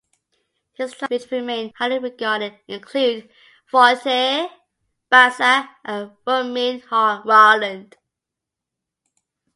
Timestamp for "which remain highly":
1.29-1.99